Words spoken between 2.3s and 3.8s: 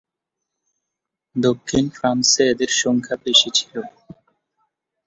এদের সংখ্যা বেশি ছিল।